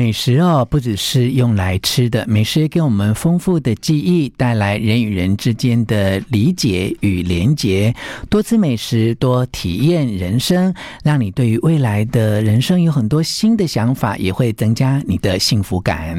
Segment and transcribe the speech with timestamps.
[0.00, 7.94] 美食哦，不只是用来吃的，美食也给我们丰富的记忆，带来人与人之间的理解与连结。
[8.30, 10.74] 多吃美食，多体验人生，
[11.04, 16.16] 让你对于未来的人生有很多新的想法，也会增加你的幸福感。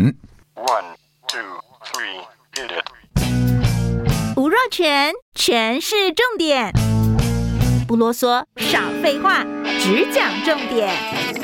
[0.54, 0.86] One,
[1.27, 1.41] two,
[1.84, 2.21] three,
[2.54, 4.38] hit it.
[4.38, 6.71] 吴若全，全是重点，
[7.88, 9.43] 不啰嗦，少废话，
[9.79, 11.41] 只讲重点。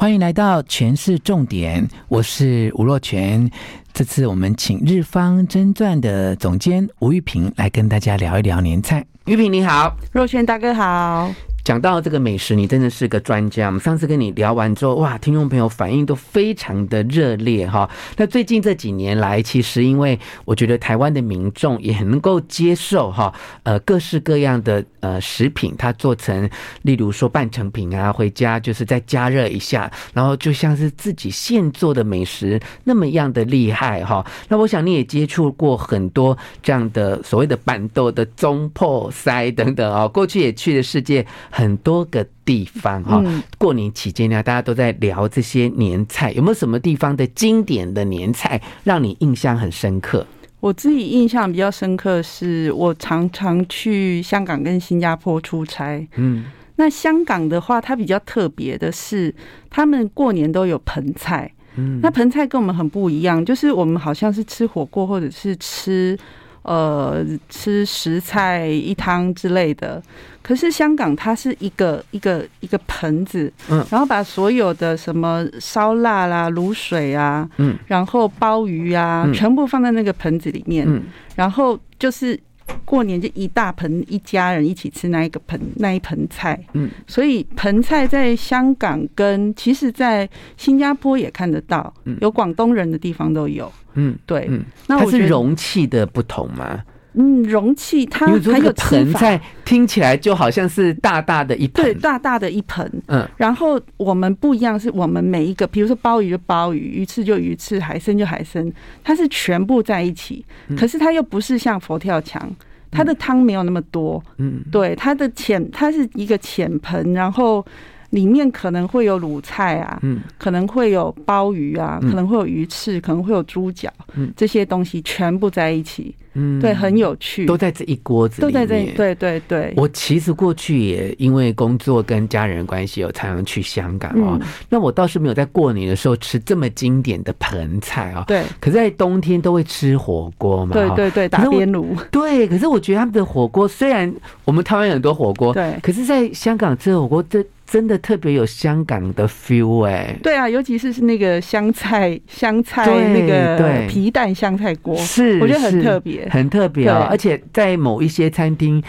[0.00, 3.50] 欢迎来到全市重点，我是吴若全。
[3.92, 9.04] 这次我们请日方真传的总监吴玉萍来跟大家聊一聊年菜。
[9.24, 11.34] 玉萍你好，若权大哥好。
[11.68, 13.66] 讲到这个美食，你真的是个专家。
[13.66, 17.86] 我们上次跟你聊完之后，哇，听众朋友反应都非常的热烈哈。
[18.16, 23.30] 那最近这几年来，其实因为我觉得台湾的民众也很能够接受哈，
[23.64, 26.48] 呃，各式各样的呃食品，它做成，
[26.84, 34.24] 例如说半成品啊，回家就是再加热一下，然后就像是自己现做的美食那么样的厉害哈。
[34.48, 41.26] 那我想你也接触过很多这样的所谓的办桌的中破塞等等啊，过去也去的世界。
[41.58, 43.20] 很多个地方哈，
[43.58, 50.24] 过年期间呢，大家都在聊这些年菜，有没有什么地方的经典的年菜让你印象很深刻？
[50.60, 56.06] 我自己印象比较深刻，是我常常去香港跟新加坡出差。
[56.14, 56.44] 嗯，
[56.76, 59.34] 那香港的话，它比较特别的是，
[59.68, 61.52] 他们过年都有盆菜。
[61.74, 66.16] 嗯，那盆菜跟我们很不一样，就是我们好像是吃火锅或者是吃。
[66.62, 70.02] 呃，吃食菜一汤之类的，
[70.42, 81.02] 可是香港它是一个一个一个盆子，嗯，然后把所有的什么烧腊啦、卤水啊，嗯，然后鲍鱼啊，全部放在那个盆子里面，嗯，
[81.36, 82.38] 然后就是。
[82.84, 96.82] 过年就一大盆，一家人一起吃那一个盆那一盆菜，嗯，所以盆菜在香港跟其实，在新加坡也看得到，有广东人的地方都有，嗯，对，嗯，那它是容器的不同吗？
[97.14, 108.70] 嗯，容器它还有盆菜，听起来就好像是大大的一盆，对，大大的一盆，嗯，然后我们不一样，是我们每一个，比如说鲍鱼就鲍鱼，鱼翅就鱼翅，海参就海参，
[109.02, 110.44] 它是全部在一起，
[110.76, 112.48] 可是它又不是像佛跳墙，
[112.90, 117.64] 它的汤没有那么多，嗯，对，它的浅，它是一个浅盆，然后。
[118.12, 129.74] 里面可能会有卤菜啊，嗯，可能会有鲍鱼啊，可能会有鱼翅，可能会有猪脚，嗯，这些东西全部在一起，嗯，对，很有趣，都在这一锅子里面，都在这，对对对。
[129.76, 134.40] 我其实过去也因为工作跟家人关系，有常常去香港哦。
[134.68, 138.44] 那我倒是没有在过年的时候吃这么经典的盆菜啊，对。
[138.60, 142.46] 可是，在冬天都会吃火锅嘛，对对对，打边炉，对。
[142.46, 144.14] 可是我觉得他们的火锅虽然
[144.44, 147.44] 我们台湾有很多火锅，对，可是在香港吃火锅这。
[147.70, 158.82] 真的特别有香港的 feel 哎、欸，对啊，尤其是是那个香菜香菜那个皮蛋香菜锅，是我觉得很特别，很特别哦，而且在某一些餐厅。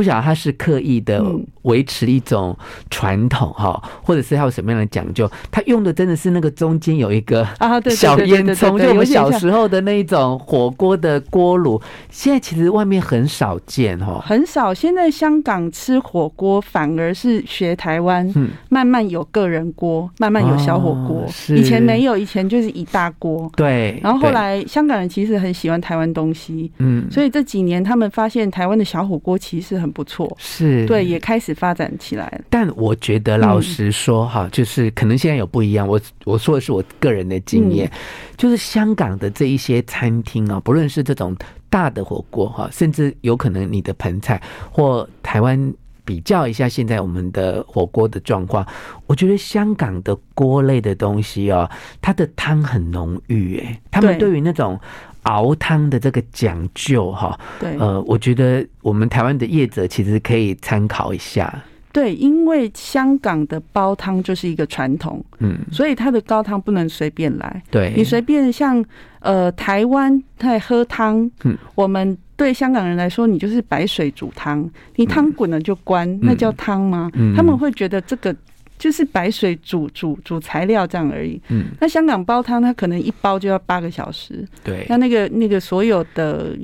[0.00, 1.22] 不晓得他是刻意的
[1.64, 2.56] 维持一种
[2.88, 5.30] 传统哈，或者是他有什么样的讲究？
[5.50, 11.78] 他用的真的是那个中间有一个啊小烟囱，就我们小时候的那一种火锅的锅炉。
[12.08, 14.72] 现在其实外面很少见哈，很少。
[14.72, 18.26] 现在香港吃火锅反而是学台湾，
[18.70, 21.26] 慢慢有个人锅，慢慢有小火锅。
[21.54, 23.52] 以前没有，以前就是一大锅。
[23.54, 24.00] 对。
[24.02, 29.78] 然后后来香港人其实很喜欢台湾东西，嗯，所以这几年他们发现台湾的小火锅其实。
[29.80, 32.40] 很不错，是对，也开始发展起来。
[32.48, 35.86] 但我觉得，老实说，哈，就是可能现在有不一样。
[35.86, 37.90] 我我说的是我个人的经验，
[38.36, 41.36] 就是香港的这一些餐厅啊，不论是这种
[41.68, 44.40] 大的火锅哈，甚至有可能你的盆菜
[44.70, 45.72] 或台湾
[46.04, 48.66] 比较一下现在我们的火锅的状况，
[49.06, 51.70] 我觉得香港的锅类的东西哦，
[52.00, 54.78] 它的汤很浓郁，哎，他们对于那种。
[55.24, 61.62] 熬汤的这个讲究哈，对，呃，我觉得我们台湾的业者其实可以参考一下。
[61.92, 67.62] 对，因为香港的煲汤就是一个传统，嗯，所以它的高汤不能随便来。
[67.70, 68.84] 对，你随便像
[69.18, 77.10] 呃台湾在喝汤，嗯，我们对香港人来说，你就是白水煮汤，你汤滚了就关，嗯，那叫汤吗？
[77.14, 78.34] 嗯，他们会觉得这个。
[78.80, 81.38] 就是白水煮煮煮材料这样而已。
[81.50, 84.42] 嗯，那香港煲汤，它可能一煲就要八个小时。
[84.64, 86.56] 对，那那个那个所有的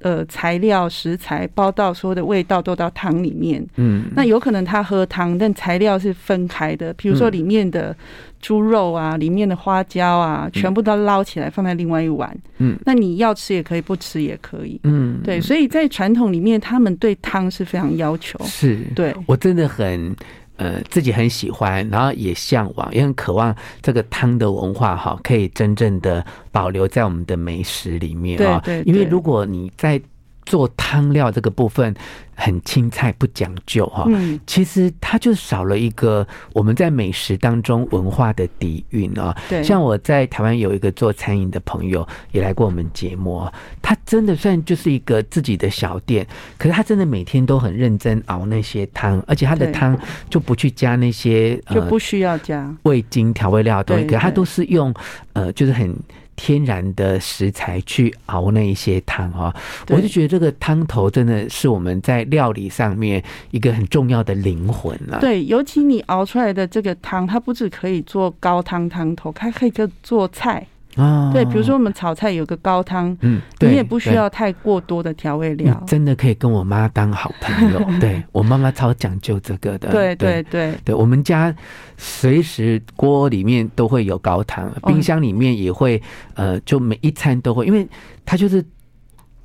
[0.00, 3.66] 呃材料食材煲到所有的味道都到汤里面。
[3.76, 6.92] 嗯，那有可能他喝汤，但材料是分开的。
[6.92, 7.96] 比如说里面的
[8.42, 12.30] 猪肉啊，里面的花椒啊，全部都捞起来放在另外一碗。
[12.58, 14.78] 嗯，那你要吃也可以，不吃也可以。
[14.84, 18.38] 嗯，对，所以在传统里面，他们对汤是非常要求。
[18.44, 20.14] 是，对我真的很。
[20.56, 28.60] 呃自己很喜欢，然后也向往，也很渴望这个汤的文化哈，可以真正的保留在我们的美食里面啊。
[28.64, 30.00] 对，对，对，因为如果你在
[30.44, 31.94] 做汤料这个部分
[32.34, 39.36] 很青菜不讲究哈，嗯，其实它就少了一个我们在美食当中文化的底蕴啊。
[39.48, 46.26] 对，像我在台湾有一个做餐饮的朋友也来过我们节目啊，他真的算就是一个自己的小店，
[46.58, 49.98] 可是他真的每天都很认真熬那些汤，而且他的汤
[50.28, 52.74] 就不去加那些就不需要加。
[52.82, 54.92] 味精调味料的东西，可是他都是用
[55.34, 55.94] 呃就是很。
[56.36, 59.54] 天然的食材去熬那一些汤哦，
[59.88, 65.20] 我就觉得这个汤头真的是我们在料理上面一个很重要的灵魂了。
[65.20, 69.72] 对，尤其你熬出来的这个汤，它不只可以做高汤汤头，它可以
[70.02, 70.66] 做菜。
[70.96, 77.80] 啊，对，比如说我们炒菜有个高汤，嗯，你也不需要太过多的调味料，真的可以跟我妈当好朋友。
[77.98, 81.54] 对，我妈妈超讲究这个的，对对对对，我们家
[81.96, 86.00] 随时锅里面都会有高汤，冰箱里面也会，
[86.34, 87.86] 呃，就每一餐都会，因为
[88.24, 88.64] 它就是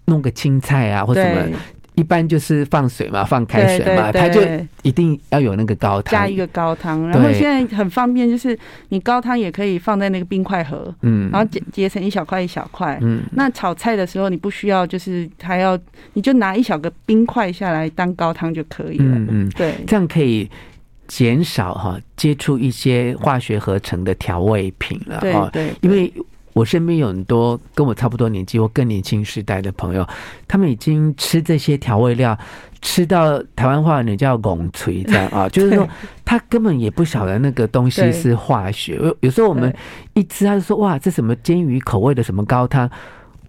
[0.06, 1.58] 弄个青菜啊或什么。
[2.00, 4.42] 一般就是放水嘛，放开水嘛，它就
[4.84, 7.06] 一定要有那个高汤，加一个高汤。
[7.10, 8.58] 然后现在很方便，就是
[8.88, 13.22] 你高汤也可以放在那个冰块盒，嗯，然后结结成一小块一小块，嗯。
[13.34, 15.78] 那炒菜的时候你不需要，就是还要，
[16.14, 20.50] 你就拿一小个冰块下来当高汤就可以了，嗯嗯，对，这样可以
[21.08, 26.12] 减少哈接触一些化学合成的调味品了，对对，因为。
[26.60, 30.06] 我身边有很多跟我差不多年纪或更年轻时代的朋友，
[30.46, 32.38] 他们已经吃这些调味料，
[32.82, 35.88] 吃到台湾话你叫“拱锤”这样啊， 就是说
[36.26, 38.96] 他根本也不晓得那个东西是化学。
[38.98, 39.74] 有有时候我们
[40.16, 42.90] 一吃，他就说：“哇，这什么煎鱼口味的什么高汤？”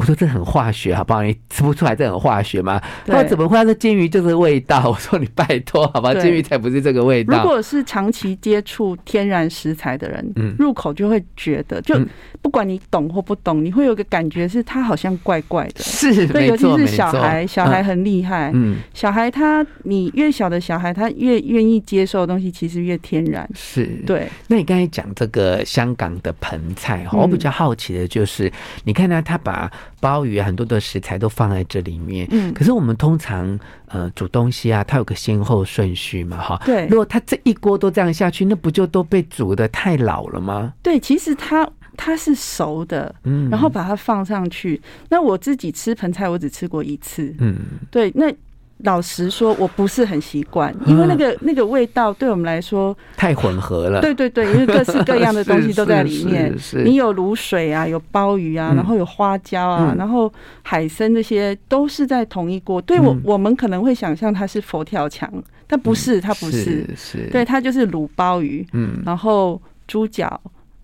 [0.00, 1.22] 我说这很化学，好不好？
[1.22, 2.80] 你吃不出来这很化学吗？
[3.04, 3.54] 他说怎么会？
[3.54, 4.82] 他说煎鱼就是味道。
[4.88, 7.36] 我说你拜托，好吧，煎鱼才不是这个味道。
[7.36, 12.00] 如果是长期接触天然食材的人，嗯，入口就会觉得，就
[12.40, 15.84] 不管你懂或不懂，你会有个感觉是它好像怪怪的。
[15.84, 18.50] 是，对，尤其是小孩，小孩很厉害。
[18.54, 23.46] 嗯，小孩他，你越小的小孩，他越愿意接受的东西，其实越天然。
[23.54, 24.26] 是对。
[24.48, 28.50] 那你刚才讲这个香港的盆菜，我比较好奇的就是，
[28.84, 29.70] 你看呢，他把
[30.00, 36.86] 鲍鱼很多的食材都放在这里面，嗯，可是我们通常呃煮东西啊，它有个先后顺序嘛，哈，对。
[36.86, 40.72] 如果它这一锅都这样下去，那不就都被煮的太老了吗？
[40.82, 44.80] 对，其实它它是熟的，嗯，然后把它放上去。
[45.10, 47.56] 那我自己吃盆菜，我只吃过一次，嗯，
[47.90, 48.32] 对，那。
[48.82, 54.00] 老实说，我不是很习惯，因为那个那个味道对我们来说太混合了。
[54.00, 56.54] 对对对，因为各式各样的东西都在里面。
[56.84, 60.32] 你有卤水啊，有鲍鱼啊，然后有花椒啊，然后
[60.62, 62.80] 海参这些都是在同一锅。
[62.82, 65.30] 对我我们可能会想象它是佛跳墙，
[65.66, 70.40] 但不是，它不是，是，对，它就是卤鲍鱼，嗯，然后猪脚。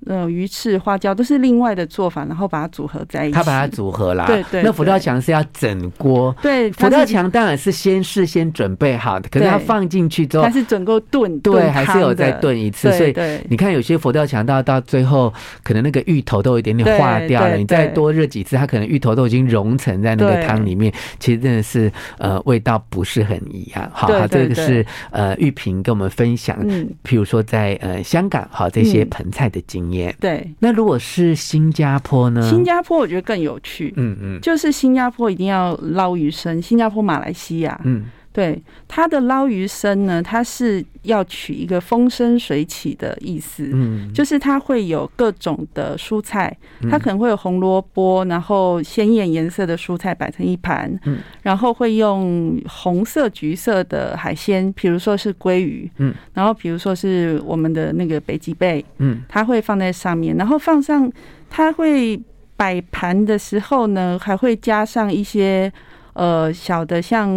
[0.07, 3.35] 呃，鱼翅、花椒都是另外的做法，然后把它组合在一起。
[3.35, 4.63] 他把它组合啦，对对。
[4.63, 6.71] 那佛跳墙是要整锅，对。
[6.73, 12.93] 佛跳墙当然是先事先准备好的，可是它放进去之后，它是整个炖，对，还是有再炖一次。
[12.93, 13.13] 所以
[13.49, 15.33] 你看，有些佛跳墙到到最后，
[15.65, 20.93] 可能那个芋头都有一点点化掉了，你再多热几次，它可能芋头都已经融成在那个汤里面。
[21.19, 23.91] 其实真的是呃，味道不是很一样。
[23.93, 26.57] 好，这个是呃玉萍跟我们分享，
[27.03, 29.96] 譬如说在呃香港好这些盆菜的经验。
[30.21, 32.43] 对，那如果是新加坡呢？
[32.49, 38.05] 新加坡我觉得更有趣，嗯嗯，就是新加坡一定要捞鱼生，新加坡、马来西亚，嗯。
[38.37, 46.55] 对，它的捞鱼生呢，它是要取一个风生水起的意思，嗯，就是它会有各种的蔬菜，
[46.91, 61.11] 它可能会有红萝卜，然后鲜艳颜色的蔬菜摆成一盘，嗯，然后会用红色、橘色的海鲜，比如说是鲑鱼，嗯，然后比如说是我们的那个北极贝，嗯，它会放在上面，然后放上，
[61.49, 62.21] 它会
[62.55, 65.73] 摆盘的时候呢，还会加上一些。
[66.17, 67.31] 呃，小的像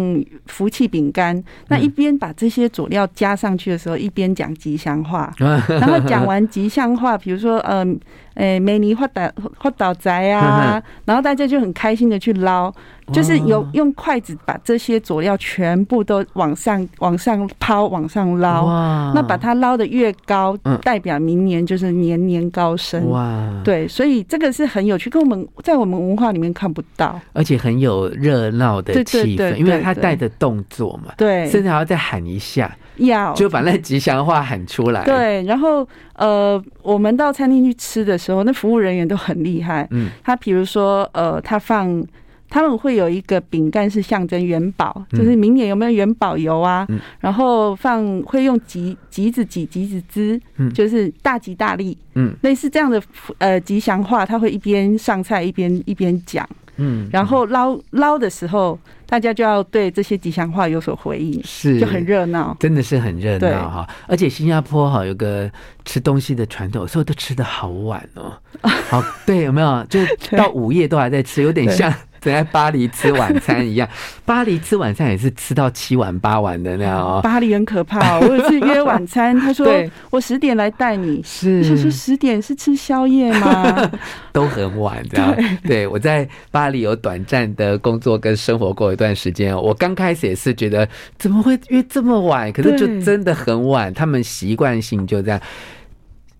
[0.46, 8.00] 福气饼干，那一边把这些佐料加上去的时候，一边讲吉祥话， 然后讲完吉祥话，比如说，嗯、呃。
[8.34, 12.72] 哎，美尼发倒发倒宅啊， 然后大家就很开心的去捞，
[13.12, 18.64] 就是有用筷子把这些佐料全部都往上往上抛，往上捞。
[18.64, 19.12] 哇！
[19.14, 23.10] 那把它捞的越高，代表明年就是年年高升。
[23.10, 23.50] 哇！
[23.62, 32.76] 对，所以这个是很有趣，跟我们在我们文化里面看不到，而且很有热闹的气氛，因为他带着动作嘛，对，甚至还要再喊一下。
[32.96, 35.02] 要就把那吉祥话喊出来。
[35.04, 39.88] 对，然后呃，我们到餐厅去吃的时候，那服务人员都很厉害。
[39.92, 42.04] 嗯，他比如说呃，他放
[42.50, 46.84] 他们会有一个饼干是象征元宝，就是明年有没有元宝油啊？
[46.90, 53.00] 嗯、然后放会用吉吉子吉吉子汁，嗯，就是大吉大利，嗯，类似这样的
[53.38, 56.46] 呃吉祥话，他会一边上菜一边一边讲。
[56.80, 63.88] 嗯，然后捞捞的时候，大家就要对这些吉祥话有所回应，是就很热闹，真的是很热闹哈。
[64.08, 65.50] 而且新加坡哈有个
[65.84, 68.32] 吃东西的传统，所以都吃的好晚哦。
[68.62, 69.84] 好，对，有没有？
[69.84, 70.00] 就
[70.36, 71.92] 到 午夜都还在吃，有点像。
[72.32, 73.88] 在巴黎吃晚餐一样，
[74.24, 77.20] 巴黎吃晚餐也是吃到七晚八晚的那样哦。
[77.22, 79.66] 巴黎很可怕，我有次约晚餐，他说
[80.10, 83.90] 我十点来带你，是，他说十点是吃宵夜吗？
[84.32, 85.34] 都很晚，这样。
[85.64, 90.86] 对，我在巴黎有短暂的工作跟生活过一段时间，我刚开始也是觉得
[91.18, 95.40] 怎么会约这么晚，可是就真的很晚，他们习惯性就这样。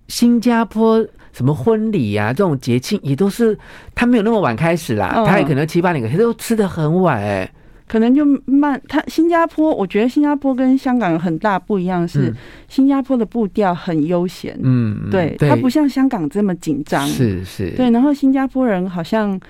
[0.08, 1.06] 新加坡。
[1.32, 3.56] 什么婚礼呀、啊，这种节庆也都是
[3.94, 7.52] 他没有那么晚开始啦，他也可能七八点，可是都吃得很晚哎、欸，
[7.86, 8.80] 可能就慢。
[8.88, 12.34] 他新加坡，我觉得新加坡跟香港有很大不一样，是
[12.68, 19.40] 新加坡的步调很悠闲，嗯，对，他不像香港这么紧张，是是，对，然后新加坡人好像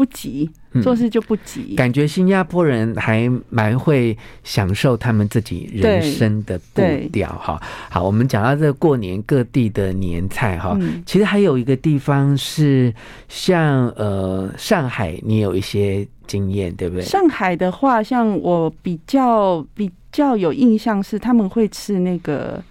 [0.00, 0.50] 不急。
[0.84, 6.80] 做事就不急，感觉新加坡人还蛮会享受他们自己人生的步
[7.10, 7.60] 调哈。
[7.90, 12.94] 好，我们讲到这个过年各地的年菜哈，其实还有一个地方是
[13.26, 17.02] 像呃上海，你有一些经验对不对？
[17.02, 22.62] 上海的话，像我比较比较有印象是他们会吃那个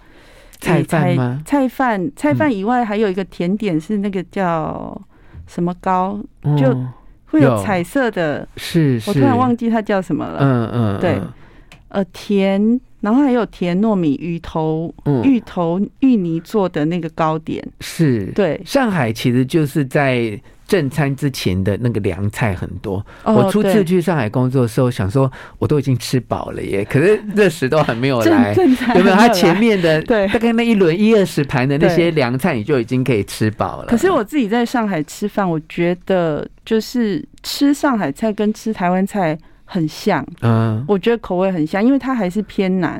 [0.61, 1.43] 菜饭吗？
[1.45, 4.97] 菜饭菜饭以外，还有一个甜点是那个叫
[5.47, 6.17] 什么糕
[6.57, 6.73] 就。
[7.29, 10.37] 会有彩色的，是，是，我突然忘记它叫什么了。
[10.41, 11.19] 嗯嗯，对，
[11.89, 14.93] 呃，甜，然后还有甜糯米、芋头、
[15.23, 18.61] 芋头、芋泥做的那个糕点，是对。
[18.65, 20.39] 上海其实就是在。
[20.69, 23.03] 正餐之前的那个凉菜很多。
[23.23, 28.53] 我初次去上海工作的时候，想说我都已经吃饱了耶， 可是热食都还没有来，
[28.95, 29.15] 有没有？
[29.15, 33.87] 它前面的对，大概那一轮一二十盘的那些凉菜，你就已经可以吃饱了。
[33.87, 39.35] 可是我自己在上海吃饭，我觉得就是吃上海菜跟吃台湾菜。
[39.71, 42.99] 很像，嗯，我觉得口味很像，因为它还是偏南。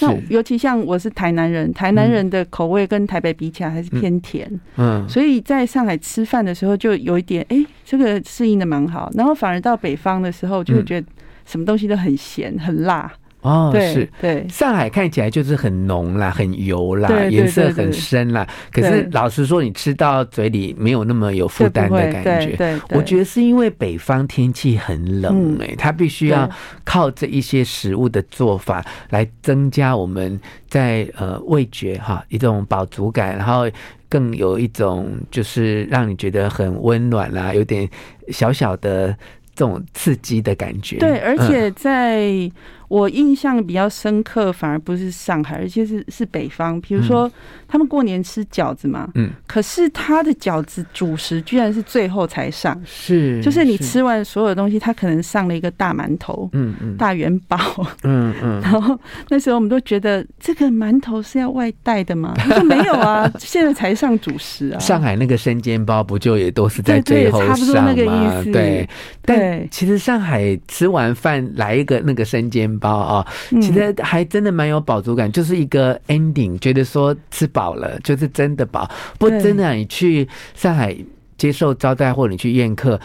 [0.00, 9.10] 那尤其像我是台南人，台南人的口味跟台北比起来还是偏甜，嗯，所以在上海吃饭的时候就有一点，哎，这个适应的蛮好。
[9.14, 11.06] 然后反而到北方的时候，就会觉得
[11.46, 13.10] 什么东西都很咸很辣。
[13.42, 18.46] 哦，对是，对，上海看起来就是很浓啦，很油啦，颜色很深啦。
[18.70, 22.54] 可是老实说，你吃到嘴里没有那么有负担的感觉。
[22.56, 26.48] 对，我觉得是因为北方天气很冷诶，它必须要
[26.84, 33.68] 靠这一些食物的做法来增加我们在呃味觉哈一种饱足感，然后
[34.08, 37.90] 更有一种就是让你觉得很温暖啦，有点
[38.28, 39.08] 小小的
[39.52, 40.98] 这种刺激的感觉。
[40.98, 42.48] 对，而且在。
[42.92, 46.78] 我印象比较深刻，反而不是上海，而且是是北方。
[46.82, 47.30] 比如说，
[47.66, 57.56] 他们过年吃饺子嘛，嗯，可是他的饺子主食居然是最后才上，是，就是你吃完所有东西，他可能上了一个大馒头，嗯嗯，大元宝，
[58.02, 58.98] 嗯嗯， 然后
[59.30, 62.34] 那时候我们都觉得这个馒头是要外带的吗？
[62.36, 64.78] 他说没有啊， 现在才上主食啊。
[64.78, 67.54] 上海那个生煎包不就也都是在最后上吗？
[67.54, 68.52] 差不多那个意思。
[68.52, 68.86] 对，
[69.24, 72.92] 但其实上海吃完饭来一个那个生煎包。
[72.92, 73.26] 包啊，
[73.60, 78.90] 其实还真的蛮有饱足感，就是一个 ending，觉得说吃饱了，就是真的饱。
[79.20, 80.92] 不过真的，你去上海
[81.38, 83.00] 接受招待或者你去宴客，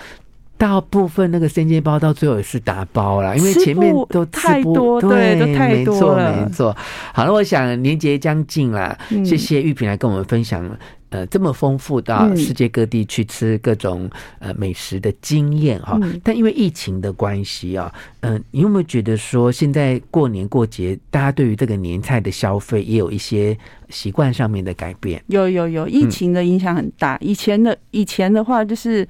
[0.57, 6.75] 大部分那个生煎包到最后也是打包了，因为前面都太多，对，都太多了，没错没错。
[7.13, 10.67] 好了，我想年节将近了，谢谢玉萍来跟我们分享。
[11.09, 14.09] 呃，这么丰富到世界各地去吃各种
[14.39, 23.57] 呃美食的经验哈，但因为疫情的关系啊，嗯，你有没有觉得说现在过年过节，大家对于这个年菜的消费也有一些
[23.89, 25.23] 习惯上面的改变？
[25.27, 27.17] 有有有，疫情的影响很大。
[27.21, 29.07] 以前的以前的话就是。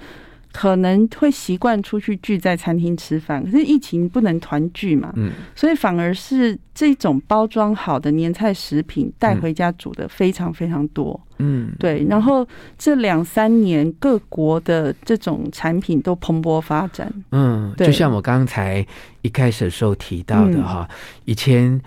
[0.57, 12.03] 可能会习惯出去聚在餐厅吃饭，可是疫情不能团聚嘛，嗯，所以反而是这种包装好的年菜食品带回家煮的非常非常多，嗯，对。
[12.09, 12.43] 然后
[12.75, 18.83] 这两三年各国的这种产品都蓬勃发展，嗯，就像我刚才
[19.21, 20.89] 一开始的时候提到的哈，
[21.25, 21.79] 以前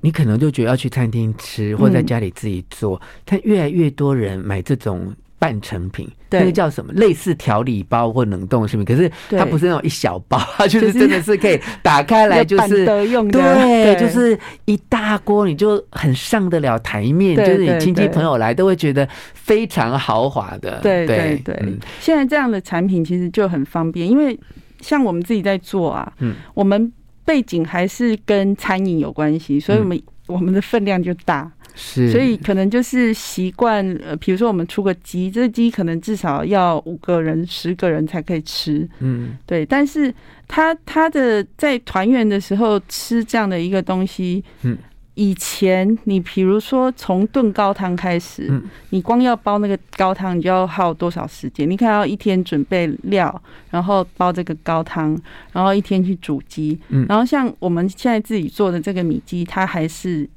[0.00, 5.14] 你可能就觉得要去餐厅吃或在家里自己做，但越来越多人买这种。
[5.42, 6.92] 半成品，那个叫什么？
[6.92, 20.78] 类似调理包或冷冻食品，可是它不是那种一小包，它 就是真的是可以打开来， 就是用对，就是一大锅，你就很上得了台面，就是你亲戚朋友来都会觉得非常豪华的。
[20.80, 21.60] 对对对，
[21.98, 24.38] 现在这样的产品其实就很方便，因为。
[24.80, 26.92] 像我们自己在做啊，嗯，我们
[27.24, 31.48] 背景还是跟餐饮有关系，所以我们、嗯、我们的分量就大。
[31.74, 39.64] 是，所以可能就是习惯，呃，比如说我们出个鸡，这个鸡可能至少要五个人、十个人才可以吃，嗯，对。
[39.64, 40.12] 但是
[40.46, 44.76] 他他的在团圆的时候吃这样的一个东西，嗯，
[45.14, 51.68] 以前你比如说从炖高汤开始，嗯，你光要煲那个高汤，你就要耗多少时间？
[51.68, 55.18] 你看要一天准备料，然后煲这个高汤，
[55.52, 60.28] 然后一天去煮鸡，嗯，然后像我们现在自己做的这个米鸡，它还是。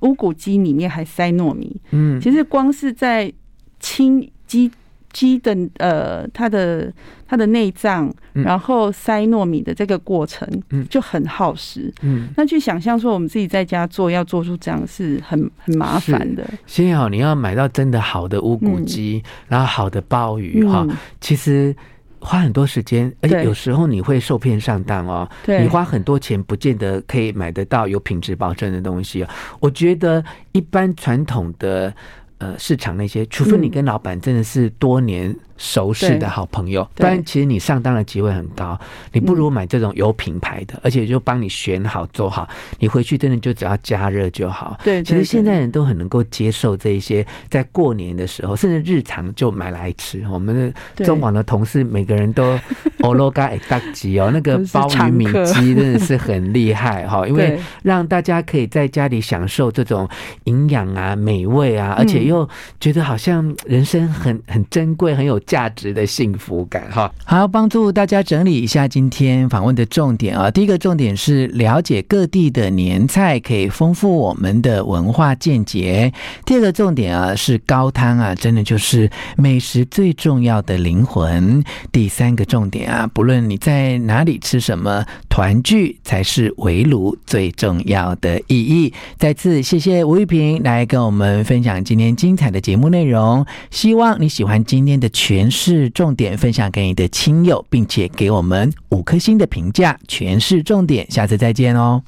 [0.00, 3.32] 乌骨鸡里面还塞糯米，嗯，其实光是在
[3.80, 4.70] 清鸡
[5.12, 6.92] 鸡的呃它的
[7.26, 16.46] 它的内脏，然后塞糯米的这个过程，嗯，就很耗时，嗯，那去想象说我们自己在家做要做出这样是很很麻烦的。
[16.66, 21.74] 幸好你要买到真的好的乌骨鸡，嗯，然后好的鲍鱼哈，嗯，其实。
[22.20, 25.28] 花很多时间，而且有时候你会受骗上当哦。
[25.44, 29.26] 对，你花很多钱，不见得可以买得到有品质保证的东西。
[29.60, 31.94] 我觉得一般传统的
[32.38, 35.34] 呃市场那些，除非你跟老板真的是多年。
[35.56, 38.78] 熟识的好朋友，不然其实你上当的机会很高。
[39.12, 42.48] 你不如买这种有品牌的，而且就帮你选好做好，
[42.78, 44.78] 你回去真的就只要加热就好。
[44.84, 50.22] 对，其实现在人都很能够接受这一些，在过年的时候，甚至日常就买来吃。
[50.30, 52.58] 我们的中广的同事每个人都
[53.00, 60.08] 欧罗嘎一大吉哦，那个鲍鱼米鸡真的是很厉害哈， 因为让大家可以在家里享受这种
[60.44, 62.46] 营养啊、美味啊，而且又
[62.78, 65.40] 觉得好像人生很很珍贵、很有。
[65.46, 70.50] 价值的幸福感哈，好，帮助大家整理一下今天访问的重点啊。
[70.50, 76.12] 第一个重点是了解各地的年菜，可以丰富我们的文化见解。
[76.44, 81.62] 第二个重点啊是高汤啊，真的就是美食最重要的灵魂。
[81.92, 85.04] 第三个重点啊，不论你在哪里吃什么，
[85.36, 88.90] 团聚才是围炉最重要的意义。
[89.18, 99.98] 再次谢谢吴玉平来跟我们分享今天精彩的节目内容，希望你喜欢今天的诠释重点分享给你的亲友，并且给我们五颗星的评价。
[100.08, 102.02] 诠释重点，下次再见哦。